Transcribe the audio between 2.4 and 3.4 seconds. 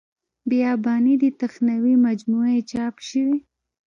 یې چاپ شوې.